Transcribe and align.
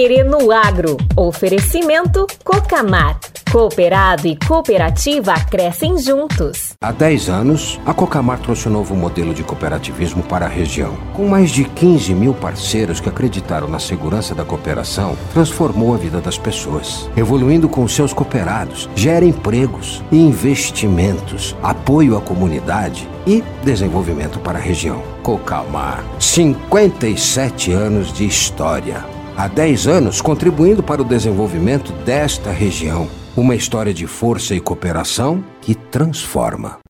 Querer 0.00 0.24
no 0.24 0.50
Agro. 0.50 0.96
Oferecimento 1.14 2.26
Cocamar. 2.42 3.20
Cooperado 3.52 4.26
e 4.26 4.34
cooperativa 4.34 5.34
crescem 5.50 5.98
juntos. 5.98 6.72
Há 6.80 6.90
10 6.90 7.28
anos, 7.28 7.78
a 7.84 7.92
Cocamar 7.92 8.38
trouxe 8.38 8.66
um 8.66 8.72
novo 8.72 8.94
modelo 8.94 9.34
de 9.34 9.44
cooperativismo 9.44 10.22
para 10.22 10.46
a 10.46 10.48
região. 10.48 10.96
Com 11.12 11.28
mais 11.28 11.50
de 11.50 11.64
15 11.64 12.14
mil 12.14 12.32
parceiros 12.32 12.98
que 12.98 13.10
acreditaram 13.10 13.68
na 13.68 13.78
segurança 13.78 14.34
da 14.34 14.42
cooperação, 14.42 15.18
transformou 15.34 15.92
a 15.92 15.98
vida 15.98 16.18
das 16.18 16.38
pessoas. 16.38 17.10
Evoluindo 17.14 17.68
com 17.68 17.86
seus 17.86 18.14
cooperados, 18.14 18.88
gera 18.94 19.26
empregos 19.26 20.02
investimentos, 20.10 21.54
apoio 21.62 22.16
à 22.16 22.22
comunidade 22.22 23.06
e 23.26 23.44
desenvolvimento 23.62 24.38
para 24.38 24.58
a 24.58 24.62
região. 24.62 25.02
Cocamar, 25.22 26.02
57 26.18 27.70
anos 27.72 28.10
de 28.14 28.24
história. 28.24 29.19
Há 29.40 29.48
10 29.48 29.86
anos 29.86 30.20
contribuindo 30.20 30.82
para 30.82 31.00
o 31.00 31.04
desenvolvimento 31.04 31.92
desta 32.04 32.50
região. 32.50 33.08
Uma 33.34 33.54
história 33.54 33.94
de 33.94 34.06
força 34.06 34.54
e 34.54 34.60
cooperação 34.60 35.42
que 35.62 35.74
transforma. 35.74 36.80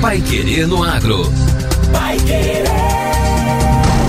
Pai 0.00 0.20
Querer 0.20 0.68
no 0.68 0.84
Agro. 0.84 1.24
Pai 1.92 2.16
Querer. 2.18 2.62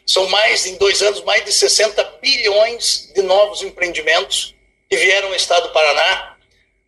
São 0.06 0.28
mais, 0.28 0.66
em 0.66 0.76
dois 0.76 1.02
anos, 1.02 1.22
mais 1.22 1.44
de 1.44 1.52
60 1.52 2.02
bilhões 2.20 3.12
de 3.14 3.22
novos 3.22 3.62
empreendimentos 3.62 4.54
que 4.88 4.96
vieram 4.96 5.28
ao 5.28 5.34
estado 5.34 5.68
do 5.68 5.72
Paraná, 5.72 6.36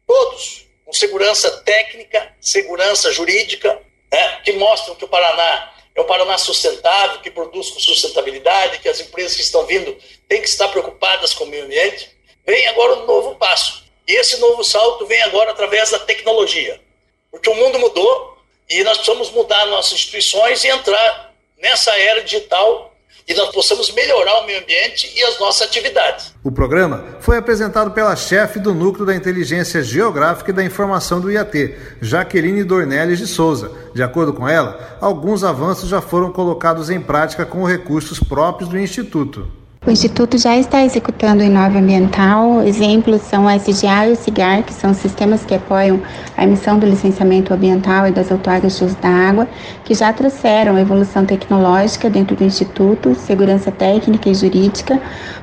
todos 0.07 0.67
com 0.85 0.93
segurança 0.93 1.51
técnica, 1.63 2.33
segurança 2.41 3.13
jurídica, 3.13 3.81
né, 4.15 4.41
que 4.45 4.53
mostram 4.53 4.95
que 4.95 5.05
o 5.05 5.09
Paraná 5.09 5.73
é 5.93 6.01
um 6.01 6.05
Paraná 6.05 6.39
sustentável, 6.39 7.21
que 7.21 7.31
produz 7.31 7.71
com 7.71 7.81
sustentabilidade, 7.81 8.79
que 8.79 8.89
as 8.89 9.01
empresas 9.01 9.35
que 9.35 9.43
estão 9.43 9.67
vindo 9.67 9.97
têm 10.29 10.41
que 10.41 10.49
estar 10.49 10.69
preocupadas 10.69 11.35
com 11.35 11.45
o 11.45 11.47
meio 11.47 11.65
ambiente. 11.65 12.11
Vem 12.47 12.67
agora 12.69 12.95
um 12.95 13.07
novo 13.07 13.35
passo. 13.37 13.85
E 14.07 14.13
esse 14.13 14.37
novo 14.39 14.63
salto 14.63 15.07
vem 15.07 15.21
agora 15.23 15.51
através 15.51 15.91
da 15.91 15.99
tecnologia. 15.99 16.81
Porque 17.31 17.49
o 17.49 17.55
mundo 17.55 17.79
mudou 17.79 18.39
e 18.69 18.83
nós 18.85 18.99
precisamos 18.99 19.31
mudar 19.31 19.67
nossas 19.67 19.95
instituições 19.95 20.63
e 20.63 20.69
entrar 20.69 21.33
nessa 21.59 21.97
era 21.99 22.23
digital 22.23 22.94
e 23.27 23.35
nós 23.35 23.51
possamos 23.51 23.91
melhorar 23.93 24.41
o 24.41 24.47
meio 24.47 24.61
ambiente 24.61 25.11
e 25.17 25.23
as 25.25 25.39
nossas 25.41 25.63
atividades. 25.69 26.35
O 26.43 26.53
programa 26.53 27.17
foi 27.21 27.39
apresentado 27.39 27.91
pela 27.93 28.15
chefe 28.15 28.59
do 28.59 28.75
Núcleo 28.75 29.07
da 29.07 29.15
Inteligência 29.15 29.83
Geográfica 29.83 30.51
e 30.51 30.55
da 30.55 30.65
Informação 30.65 31.21
do 31.21 31.31
IAT, 31.31 31.75
Jaqueline 32.03 32.65
Dornelles 32.65 33.19
de 33.19 33.27
Souza. 33.27 33.73
De 33.95 34.03
acordo 34.03 34.33
com 34.33 34.49
ela, 34.49 34.99
alguns 35.01 35.43
avanços 35.43 35.89
já 35.89 36.01
foram 36.01 36.31
colocados 36.33 36.91
em 36.91 37.01
prática 37.01 37.47
com 37.47 37.65
recursos 37.65 38.21
próprios 38.21 38.69
do 38.69 38.79
Instituto. 38.79 39.64
O 39.87 39.91
Instituto 39.91 40.39
já 40.39 40.57
está 40.57 40.83
executando 40.83 41.43
o 41.43 41.47
Inove 41.47 41.77
Ambiental. 41.77 42.63
Exemplos 42.63 43.21
são 43.21 43.45
o 43.45 43.51
SGA 43.51 44.09
e 44.09 44.13
o 44.13 44.17
CIGAR, 44.17 44.63
que 44.63 44.73
são 44.73 44.95
sistemas 44.95 45.45
que 45.45 45.55
apoiam 45.55 46.01
a 46.39 46.45
emissão 46.45 46.79
do 46.79 46.87
licenciamento 46.87 47.53
ambiental 47.53 48.07
e 48.07 48.11
das 48.11 48.31
outorgas 48.31 48.79
de 48.79 48.85
uso 48.85 48.97
da 49.03 49.11
água, 49.11 49.47
que 49.85 49.93
já 49.93 50.11
trouxeram 50.11 50.79
evolução 50.79 51.27
tecnológica 51.27 52.09
dentro 52.09 52.35
do 52.35 52.45
Instituto, 52.45 53.15
segurança 53.15 53.71
técnica 53.71 54.31
e 54.31 54.35
jurídica, 54.35 54.99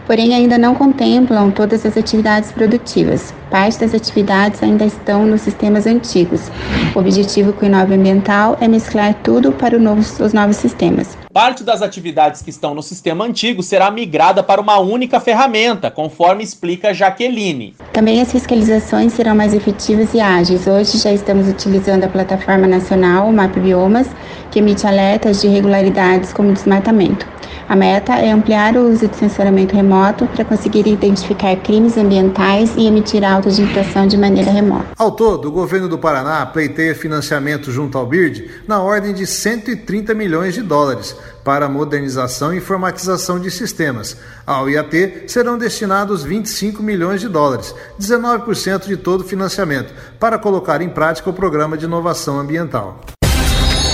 porém 0.07 0.33
ainda 0.33 0.57
não 0.57 0.73
contemplam 0.73 1.51
todas 1.51 1.85
as 1.85 1.95
atividades 1.95 2.51
produtivas. 2.51 3.31
Parte 3.51 3.79
das 3.79 3.93
atividades 3.93 4.63
ainda 4.63 4.85
estão 4.85 5.23
nos 5.23 5.41
sistemas 5.41 5.85
antigos. 5.85 6.49
O 6.95 6.99
objetivo 6.99 7.53
com 7.53 7.63
o 7.63 7.69
Inove 7.69 7.93
Ambiental 7.93 8.57
é 8.59 8.67
mesclar 8.67 9.13
tudo 9.21 9.51
para 9.51 9.77
novo, 9.77 10.01
os 10.01 10.33
novos 10.33 10.55
sistemas. 10.55 11.15
Parte 11.33 11.63
das 11.63 11.81
atividades 11.81 12.41
que 12.41 12.49
estão 12.49 12.75
no 12.75 12.83
sistema 12.83 13.23
antigo 13.23 13.63
será 13.63 13.89
migrada 13.89 14.43
para 14.43 14.59
uma 14.59 14.79
única 14.79 15.17
ferramenta, 15.17 15.89
conforme 15.89 16.43
explica 16.43 16.93
Jaqueline. 16.93 17.73
Também 17.93 18.21
as 18.21 18.29
fiscalizações 18.29 19.13
serão 19.13 19.33
mais 19.33 19.53
efetivas 19.53 20.13
e 20.13 20.19
ágeis. 20.19 20.67
Hoje 20.67 20.97
já 20.97 21.13
estamos 21.13 21.47
utilizando 21.47 22.03
a 22.03 22.09
plataforma 22.09 22.67
nacional 22.67 23.31
Map 23.31 23.55
Biomas, 23.57 24.07
que 24.51 24.59
emite 24.59 24.85
alertas 24.85 25.39
de 25.39 25.47
irregularidades 25.47 26.33
como 26.33 26.51
desmatamento. 26.51 27.25
A 27.69 27.75
meta 27.75 28.15
é 28.15 28.29
ampliar 28.29 28.75
o 28.75 28.89
uso 28.89 29.07
de 29.07 29.15
sensoramento 29.15 29.73
remoto 29.73 30.27
para 30.27 30.43
conseguir 30.43 30.85
identificar 30.87 31.55
crimes 31.55 31.97
ambientais 31.97 32.75
e 32.75 32.85
emitir 32.85 33.23
autos 33.23 33.55
de 33.55 33.61
infração 33.61 34.05
de 34.05 34.17
maneira 34.17 34.51
remota. 34.51 34.87
Ao 34.97 35.09
todo, 35.09 35.47
o 35.47 35.51
governo 35.51 35.87
do 35.87 35.97
Paraná 35.97 36.45
pleiteia 36.45 36.93
financiamento 36.93 37.71
junto 37.71 37.97
ao 37.97 38.05
BIRD 38.05 38.51
na 38.67 38.81
ordem 38.81 39.13
de 39.13 39.25
130 39.25 40.13
milhões 40.13 40.53
de 40.53 40.61
dólares 40.61 41.15
para 41.43 41.65
a 41.65 41.69
modernização 41.69 42.53
e 42.53 42.57
informatização 42.57 43.39
de 43.39 43.49
sistemas. 43.49 44.17
Ao 44.45 44.69
IAT 44.69 45.23
serão 45.27 45.57
destinados 45.57 46.23
25 46.23 46.81
milhões 46.83 47.21
de 47.21 47.27
dólares, 47.27 47.73
19% 47.99 48.85
de 48.85 48.97
todo 48.97 49.21
o 49.21 49.27
financiamento, 49.27 49.93
para 50.19 50.37
colocar 50.37 50.81
em 50.81 50.89
prática 50.89 51.29
o 51.29 51.33
programa 51.33 51.77
de 51.77 51.85
inovação 51.85 52.39
ambiental. 52.39 53.01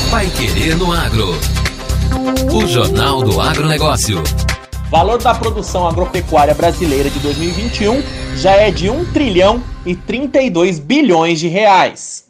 Vai 0.09 0.27
querer 0.27 0.75
no 0.75 0.91
agro. 0.91 1.35
O 2.53 2.65
Jornal 2.65 3.23
do 3.23 3.39
Agronegócio. 3.39 4.23
Valor 4.89 5.21
da 5.21 5.35
produção 5.35 5.85
agropecuária 5.85 6.53
brasileira 6.53 7.09
de 7.09 7.19
2021 7.19 8.01
já 8.35 8.51
é 8.51 8.71
de 8.71 8.89
1 8.89 9.11
trilhão 9.11 9.61
e 9.85 9.95
32 9.95 10.79
bilhões 10.79 11.39
de 11.39 11.49
reais. 11.49 12.26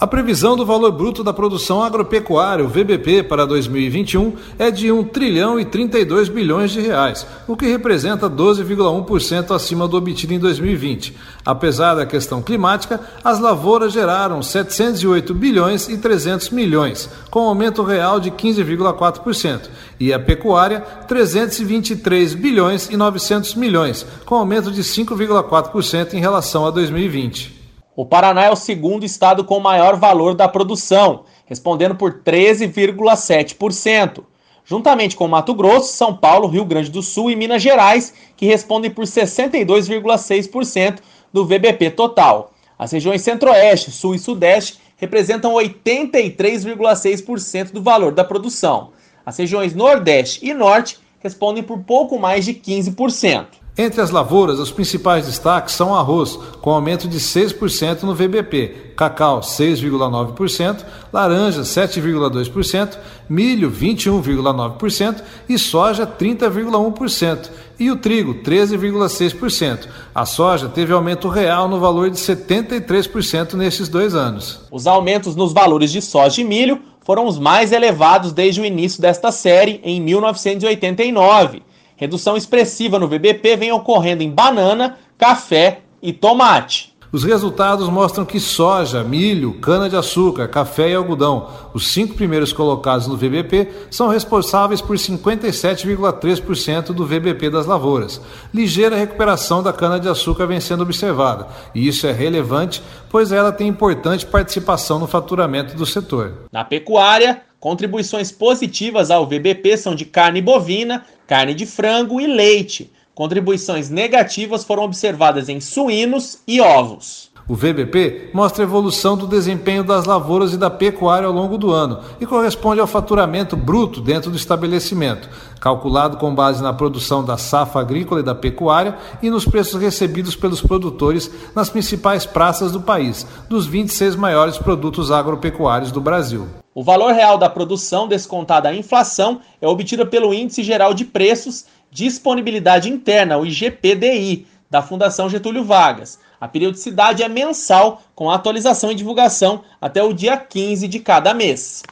A 0.00 0.06
previsão 0.06 0.56
do 0.56 0.64
valor 0.64 0.92
bruto 0.92 1.24
da 1.24 1.32
produção 1.32 1.82
agropecuária, 1.82 2.64
o 2.64 2.68
VBP, 2.68 3.24
para 3.24 3.44
2021 3.44 4.32
é 4.56 4.70
de 4.70 4.92
1 4.92 5.02
trilhão 5.02 5.58
e 5.58 5.64
32 5.64 6.28
bilhões 6.28 6.70
de 6.70 6.80
reais, 6.80 7.26
o 7.48 7.56
que 7.56 7.66
representa 7.66 8.30
12,1% 8.30 9.52
acima 9.52 9.88
do 9.88 9.96
obtido 9.96 10.32
em 10.32 10.38
2020. 10.38 11.16
Apesar 11.44 11.96
da 11.96 12.06
questão 12.06 12.40
climática, 12.40 13.00
as 13.24 13.40
lavouras 13.40 13.92
geraram 13.92 14.40
708 14.40 15.34
bilhões 15.34 15.88
e 15.88 15.98
300 15.98 16.50
milhões, 16.50 17.10
com 17.28 17.40
aumento 17.40 17.82
real 17.82 18.20
de 18.20 18.30
15,4%, 18.30 19.68
e 19.98 20.12
a 20.12 20.20
pecuária 20.20 20.80
323 21.08 22.34
bilhões 22.34 22.88
e 22.88 22.96
900 22.96 23.56
milhões, 23.56 24.06
com 24.24 24.36
aumento 24.36 24.70
de 24.70 24.84
5,4% 24.84 26.14
em 26.14 26.20
relação 26.20 26.64
a 26.64 26.70
2020. 26.70 27.57
O 27.98 28.06
Paraná 28.06 28.44
é 28.44 28.50
o 28.52 28.54
segundo 28.54 29.04
estado 29.04 29.42
com 29.42 29.58
maior 29.58 29.96
valor 29.96 30.32
da 30.32 30.46
produção, 30.46 31.24
respondendo 31.46 31.96
por 31.96 32.22
13,7%, 32.22 34.22
juntamente 34.64 35.16
com 35.16 35.26
Mato 35.26 35.52
Grosso, 35.52 35.94
São 35.94 36.16
Paulo, 36.16 36.46
Rio 36.46 36.64
Grande 36.64 36.92
do 36.92 37.02
Sul 37.02 37.28
e 37.28 37.34
Minas 37.34 37.60
Gerais, 37.60 38.14
que 38.36 38.46
respondem 38.46 38.88
por 38.88 39.04
62,6% 39.04 41.00
do 41.32 41.44
VBP 41.44 41.90
total. 41.90 42.52
As 42.78 42.92
regiões 42.92 43.22
Centro-Oeste, 43.22 43.90
Sul 43.90 44.14
e 44.14 44.18
Sudeste 44.20 44.78
representam 44.96 45.54
83,6% 45.54 47.72
do 47.72 47.82
valor 47.82 48.12
da 48.12 48.22
produção. 48.22 48.92
As 49.26 49.36
regiões 49.36 49.74
Nordeste 49.74 50.46
e 50.46 50.54
Norte 50.54 51.00
respondem 51.18 51.64
por 51.64 51.80
pouco 51.80 52.16
mais 52.16 52.44
de 52.44 52.54
15%. 52.54 53.46
Entre 53.80 54.00
as 54.00 54.10
lavouras, 54.10 54.58
os 54.58 54.72
principais 54.72 55.26
destaques 55.26 55.76
são 55.76 55.94
arroz, 55.94 56.36
com 56.60 56.70
aumento 56.70 57.06
de 57.06 57.20
6% 57.20 58.02
no 58.02 58.12
VBP, 58.12 58.94
cacau 58.96 59.38
6,9%, 59.38 60.84
laranja 61.12 61.62
7,2%, 61.62 62.98
milho 63.30 63.70
21,9% 63.70 65.22
e 65.48 65.56
soja 65.56 66.04
30,1%, 66.04 67.50
e 67.78 67.88
o 67.88 67.96
trigo 67.96 68.34
13,6%. 68.42 69.86
A 70.12 70.26
soja 70.26 70.68
teve 70.68 70.92
aumento 70.92 71.28
real 71.28 71.68
no 71.68 71.78
valor 71.78 72.10
de 72.10 72.16
73% 72.16 73.54
nesses 73.54 73.88
dois 73.88 74.12
anos. 74.12 74.60
Os 74.72 74.88
aumentos 74.88 75.36
nos 75.36 75.52
valores 75.52 75.92
de 75.92 76.02
soja 76.02 76.40
e 76.40 76.44
milho 76.44 76.80
foram 77.02 77.26
os 77.26 77.38
mais 77.38 77.70
elevados 77.70 78.32
desde 78.32 78.60
o 78.60 78.64
início 78.64 79.00
desta 79.00 79.30
série, 79.30 79.80
em 79.84 80.00
1989. 80.00 81.62
Redução 81.98 82.36
expressiva 82.36 82.96
no 82.96 83.08
VBP 83.08 83.56
vem 83.56 83.72
ocorrendo 83.72 84.22
em 84.22 84.30
banana, 84.30 84.96
café 85.18 85.80
e 86.00 86.12
tomate. 86.12 86.96
Os 87.10 87.24
resultados 87.24 87.88
mostram 87.88 88.24
que 88.24 88.38
soja, 88.38 89.02
milho, 89.02 89.54
cana-de-açúcar, 89.54 90.46
café 90.46 90.90
e 90.90 90.94
algodão, 90.94 91.48
os 91.74 91.88
cinco 91.88 92.14
primeiros 92.14 92.52
colocados 92.52 93.08
no 93.08 93.16
VBP, 93.16 93.68
são 93.90 94.06
responsáveis 94.06 94.80
por 94.80 94.96
57,3% 94.96 96.92
do 96.92 97.04
VBP 97.04 97.50
das 97.50 97.66
lavouras. 97.66 98.20
Ligeira 98.54 98.94
recuperação 98.94 99.60
da 99.60 99.72
cana-de-açúcar 99.72 100.46
vem 100.46 100.60
sendo 100.60 100.84
observada, 100.84 101.48
e 101.74 101.88
isso 101.88 102.06
é 102.06 102.12
relevante, 102.12 102.80
pois 103.10 103.32
ela 103.32 103.50
tem 103.50 103.66
importante 103.66 104.24
participação 104.24 105.00
no 105.00 105.08
faturamento 105.08 105.74
do 105.74 105.86
setor. 105.86 106.44
Na 106.52 106.62
pecuária, 106.62 107.40
contribuições 107.58 108.30
positivas 108.30 109.10
ao 109.10 109.26
VBP 109.26 109.76
são 109.78 109.96
de 109.96 110.04
carne 110.04 110.40
bovina, 110.40 111.04
carne 111.28 111.54
de 111.54 111.66
frango 111.66 112.20
e 112.20 112.26
leite. 112.26 112.90
Contribuições 113.14 113.90
negativas 113.90 114.64
foram 114.64 114.84
observadas 114.84 115.48
em 115.48 115.60
suínos 115.60 116.38
e 116.48 116.58
ovos. 116.58 117.28
O 117.46 117.54
VBP 117.54 118.30
mostra 118.34 118.62
a 118.62 118.66
evolução 118.66 119.16
do 119.16 119.26
desempenho 119.26 119.82
das 119.82 120.04
lavouras 120.04 120.52
e 120.52 120.58
da 120.58 120.68
pecuária 120.68 121.26
ao 121.26 121.32
longo 121.32 121.56
do 121.56 121.70
ano 121.70 122.00
e 122.20 122.26
corresponde 122.26 122.80
ao 122.80 122.86
faturamento 122.86 123.56
bruto 123.56 124.00
dentro 124.00 124.30
do 124.30 124.36
estabelecimento, 124.36 125.28
calculado 125.58 126.18
com 126.18 126.34
base 126.34 126.62
na 126.62 126.72
produção 126.72 127.24
da 127.24 127.36
safra 127.36 127.80
agrícola 127.80 128.20
e 128.20 128.24
da 128.24 128.34
pecuária 128.34 128.96
e 129.22 129.30
nos 129.30 129.44
preços 129.46 129.80
recebidos 129.80 130.36
pelos 130.36 130.60
produtores 130.60 131.30
nas 131.54 131.70
principais 131.70 132.26
praças 132.26 132.72
do 132.72 132.82
país, 132.82 133.26
dos 133.48 133.66
26 133.66 134.14
maiores 134.14 134.58
produtos 134.58 135.10
agropecuários 135.10 135.90
do 135.90 136.00
Brasil. 136.00 136.46
O 136.78 136.82
valor 136.84 137.12
real 137.12 137.36
da 137.36 137.50
produção 137.50 138.06
descontada 138.06 138.68
a 138.68 138.72
inflação 138.72 139.40
é 139.60 139.66
obtido 139.66 140.06
pelo 140.06 140.32
Índice 140.32 140.62
Geral 140.62 140.94
de 140.94 141.04
Preços 141.04 141.64
Disponibilidade 141.90 142.88
Interna, 142.88 143.36
o 143.36 143.44
IGPDI, 143.44 144.46
da 144.70 144.80
Fundação 144.80 145.28
Getúlio 145.28 145.64
Vargas. 145.64 146.20
A 146.40 146.46
periodicidade 146.46 147.20
é 147.20 147.28
mensal, 147.28 148.00
com 148.14 148.30
atualização 148.30 148.92
e 148.92 148.94
divulgação 148.94 149.64
até 149.80 150.04
o 150.04 150.12
dia 150.12 150.36
15 150.36 150.86
de 150.86 151.00
cada 151.00 151.34
mês. 151.34 151.82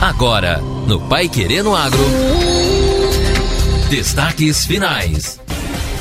Agora, 0.00 0.62
no 0.86 1.06
Pai 1.06 1.28
Querendo 1.28 1.76
Agro. 1.76 2.00
Destaques 3.90 4.64
finais. 4.64 5.38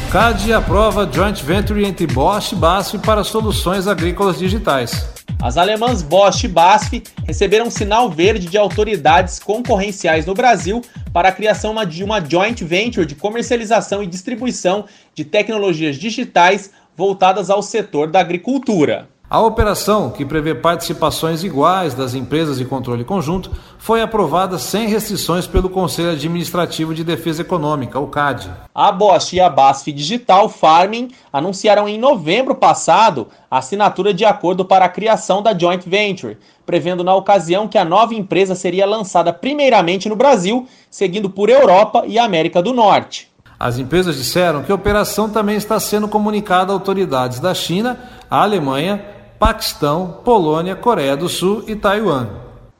CAD 0.09 0.53
aprova 0.53 1.05
joint 1.11 1.43
venture 1.43 1.83
entre 1.83 2.07
Bosch 2.07 2.53
e 2.53 2.55
BASF 2.55 2.99
para 2.99 3.25
soluções 3.25 3.89
agrícolas 3.89 4.39
digitais. 4.39 5.12
As 5.43 5.57
alemãs 5.57 6.01
Bosch 6.01 6.45
e 6.45 6.47
BASF 6.47 7.03
receberam 7.27 7.69
sinal 7.69 8.09
verde 8.09 8.47
de 8.47 8.57
autoridades 8.57 9.39
concorrenciais 9.39 10.25
no 10.25 10.33
Brasil 10.33 10.81
para 11.11 11.27
a 11.27 11.31
criação 11.33 11.75
de 11.85 12.01
uma 12.01 12.23
joint 12.23 12.63
venture 12.63 13.05
de 13.05 13.13
comercialização 13.13 14.01
e 14.01 14.07
distribuição 14.07 14.85
de 15.13 15.25
tecnologias 15.25 15.97
digitais 15.97 16.71
voltadas 16.95 17.49
ao 17.49 17.61
setor 17.61 18.09
da 18.09 18.21
agricultura. 18.21 19.09
A 19.29 19.41
operação, 19.41 20.11
que 20.11 20.23
prevê 20.23 20.53
participações 20.53 21.43
iguais 21.43 21.95
das 21.95 22.13
empresas 22.13 22.59
de 22.59 22.65
controle 22.65 23.03
conjunto, 23.03 23.49
foi 23.79 24.01
aprovada 24.01 24.59
sem 24.59 24.87
restrições 24.87 25.47
pelo 25.47 25.69
Conselho 25.69 26.11
Administrativo 26.11 26.93
de 26.93 27.03
Defesa 27.03 27.41
Econômica, 27.41 27.99
o 27.99 28.07
CAD. 28.07 28.51
A 28.75 28.91
Bosch 28.91 29.33
e 29.33 29.39
a 29.39 29.49
BASF 29.49 29.91
Digital 29.91 30.47
Farming 30.49 31.09
anunciaram 31.31 31.89
em 31.89 31.97
novembro 31.97 32.53
passado 32.53 33.27
a 33.49 33.57
assinatura 33.57 34.13
de 34.13 34.23
acordo 34.23 34.65
para 34.65 34.85
a 34.85 34.89
criação 34.89 35.41
da 35.41 35.57
joint 35.57 35.83
venture, 35.89 36.37
prevendo 36.63 37.03
na 37.03 37.15
ocasião 37.15 37.67
que 37.67 37.77
a 37.77 37.85
nova 37.85 38.13
empresa 38.13 38.53
seria 38.53 38.85
lançada 38.85 39.33
primeiramente 39.33 40.07
no 40.07 40.15
Brasil, 40.15 40.67
seguindo 40.91 41.27
por 41.29 41.49
Europa 41.49 42.03
e 42.05 42.19
América 42.19 42.61
do 42.61 42.71
Norte. 42.71 43.33
As 43.59 43.79
empresas 43.79 44.17
disseram 44.17 44.61
que 44.61 44.71
a 44.71 44.75
operação 44.75 45.29
também 45.29 45.55
está 45.55 45.79
sendo 45.79 46.07
comunicada 46.07 46.71
a 46.71 46.75
autoridades 46.75 47.39
da 47.39 47.53
China, 47.53 47.97
a 48.29 48.43
Alemanha, 48.43 49.12
Paquistão, 49.43 50.21
Polônia, 50.23 50.73
Coreia 50.73 51.17
do 51.17 51.27
Sul 51.27 51.65
e 51.67 51.75
Taiwan. 51.75 52.29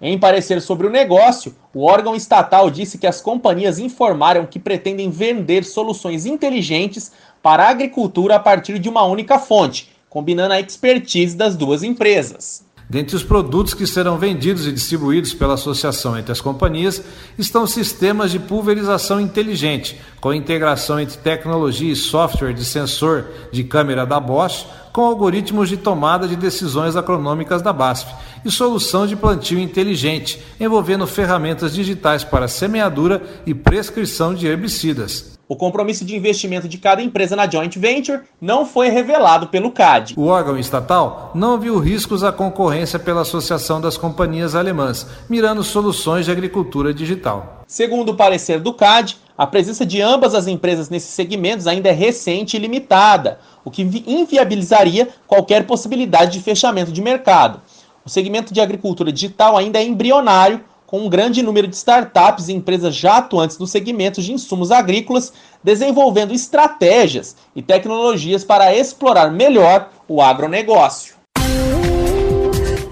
Em 0.02 0.18
parecer 0.18 0.62
sobre 0.62 0.88
o 0.88 0.90
negócio, 0.90 1.54
o 1.74 1.84
órgão 1.84 2.16
estatal 2.16 2.70
disse 2.70 2.98
que 2.98 3.06
as 3.06 3.20
companhias 3.20 3.80
informaram 3.80 4.46
que 4.46 4.58
pretendem 4.58 5.10
vender 5.10 5.66
soluções 5.66 6.26
inteligentes 6.26 7.12
para 7.42 7.66
a 7.66 7.70
agricultura 7.70 8.38
a 8.38 8.40
partir 8.40 8.80
de 8.80 8.88
uma 8.88 9.04
única 9.04 9.38
fonte, 9.38 9.92
combinando 10.10 10.54
a 10.54 10.60
expertise 10.62 11.36
das 11.36 11.58
duas 11.58 11.84
empresas. 11.84 12.63
Dentre 12.90 13.16
os 13.16 13.24
produtos 13.24 13.74
que 13.74 13.88
serão 13.88 14.18
vendidos 14.18 14.68
e 14.68 14.72
distribuídos 14.72 15.34
pela 15.34 15.54
associação 15.54 16.18
entre 16.18 16.32
as 16.32 16.42
companhias 16.42 17.02
estão 17.38 17.66
sistemas 17.66 18.32
de 18.32 18.40
pulverização 18.40 19.20
inteligente, 19.20 20.00
com 20.20 20.34
integração 20.34 21.00
entre 21.00 21.18
tecnologia 21.18 21.92
e 21.92 21.96
software 21.96 22.54
de 22.54 22.66
sensor 22.66 23.26
de 23.52 23.64
câmera 23.64 24.06
da 24.06 24.20
Bosch, 24.20 24.66
com 24.92 25.02
algoritmos 25.02 25.70
de 25.70 25.78
tomada 25.78 26.28
de 26.28 26.36
decisões 26.36 26.96
agronômicas 26.96 27.62
da 27.62 27.74
BASF, 27.74 28.14
e 28.46 28.52
solução 28.52 29.08
de 29.08 29.16
plantio 29.16 29.58
inteligente, 29.58 30.40
envolvendo 30.60 31.08
ferramentas 31.08 31.74
digitais 31.74 32.24
para 32.24 32.48
semeadura 32.48 33.24
e 33.46 33.54
prescrição 33.56 34.36
de 34.36 34.46
herbicidas. 34.46 35.33
O 35.46 35.58
compromisso 35.58 36.06
de 36.06 36.16
investimento 36.16 36.70
de 36.70 36.78
cada 36.78 37.02
empresa 37.02 37.36
na 37.36 37.50
joint 37.50 37.78
venture 37.78 38.22
não 38.40 38.66
foi 38.66 38.88
revelado 38.88 39.48
pelo 39.48 39.72
CAD. 39.72 40.14
O 40.16 40.28
órgão 40.28 40.58
estatal 40.58 41.32
não 41.36 41.60
viu 41.60 41.78
riscos 41.80 42.24
à 42.24 42.32
concorrência 42.32 42.98
pela 42.98 43.22
Associação 43.22 43.82
das 43.82 43.98
Companhias 43.98 44.56
Alemãs, 44.56 45.06
mirando 45.30 45.62
soluções 45.62 46.26
de 46.26 46.32
agricultura 46.32 46.94
digital. 46.94 47.64
Segundo 47.68 48.14
o 48.14 48.16
parecer 48.16 48.62
do 48.62 48.74
CAD, 48.74 49.18
a 49.38 49.46
presença 49.46 49.86
de 49.86 50.02
ambas 50.02 50.34
as 50.34 50.48
empresas 50.48 50.90
nesses 50.90 51.10
segmentos 51.10 51.68
ainda 51.68 51.90
é 51.90 51.92
recente 51.92 52.56
e 52.56 52.60
limitada, 52.60 53.40
o 53.66 53.72
que 53.72 53.82
inviabilizaria 54.08 55.10
qualquer 55.28 55.66
possibilidade 55.66 56.32
de 56.32 56.44
fechamento 56.44 56.92
de 56.92 57.02
mercado. 57.02 57.60
O 58.06 58.10
segmento 58.10 58.54
de 58.54 58.62
agricultura 58.62 59.12
digital 59.12 59.58
ainda 59.58 59.80
é 59.80 59.84
embrionário, 59.84 60.62
com 60.94 61.08
um 61.08 61.10
grande 61.10 61.42
número 61.42 61.68
de 61.68 61.76
startups 61.76 62.50
e 62.50 62.54
empresas 62.54 62.96
já 62.96 63.18
atuantes 63.18 63.58
no 63.58 63.66
segmento 63.66 64.22
de 64.22 64.32
insumos 64.32 64.70
agrícolas, 64.70 65.34
desenvolvendo 65.64 66.36
estratégias 66.36 67.36
e 67.56 67.64
tecnologias 67.64 68.44
para 68.44 68.76
explorar 68.76 69.32
melhor 69.32 69.90
o 70.08 70.22
agronegócio. 70.22 71.16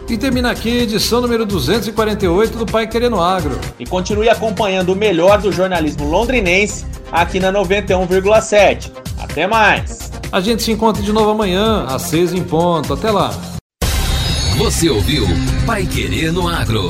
E 0.09 0.17
termina 0.17 0.49
aqui 0.49 0.79
a 0.79 0.81
edição 0.81 1.21
número 1.21 1.45
248 1.45 2.57
do 2.57 2.65
Pai 2.65 2.87
Querendo 2.87 3.21
Agro. 3.21 3.59
E 3.79 3.85
continue 3.85 4.29
acompanhando 4.29 4.93
o 4.93 4.95
melhor 4.95 5.39
do 5.39 5.51
jornalismo 5.51 6.09
londrinense 6.09 6.87
aqui 7.11 7.39
na 7.39 7.53
91,7. 7.53 8.91
Até 9.21 9.45
mais! 9.45 10.11
A 10.31 10.41
gente 10.41 10.63
se 10.63 10.71
encontra 10.71 11.03
de 11.03 11.13
novo 11.13 11.29
amanhã, 11.29 11.85
às 11.85 12.01
6 12.03 12.33
em 12.33 12.43
ponto. 12.43 12.95
Até 12.95 13.11
lá! 13.11 13.29
Você 14.57 14.89
ouviu 14.89 15.27
Pai 15.67 15.85
Querendo 15.85 16.47
Agro. 16.47 16.89